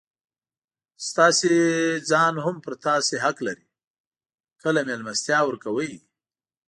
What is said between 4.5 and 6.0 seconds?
کله مېلمستیا ورکوئ!